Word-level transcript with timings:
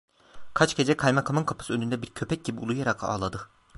Kaç 0.53 0.75
gece 0.75 0.97
kaymakamın 0.97 1.43
kapısı 1.43 1.73
önünde 1.73 2.01
bir 2.01 2.09
köpek 2.13 2.45
gibi 2.45 2.59
uluyarak 2.59 3.03
ağladı… 3.03 3.41